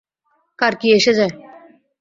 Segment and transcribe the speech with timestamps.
[0.59, 1.33] কার কি এসে যায়?